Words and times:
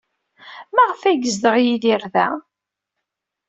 Maɣef 0.75 1.01
ay 1.03 1.17
yezdeɣ 1.23 1.55
Yidir 1.59 2.01
da? 2.13 2.27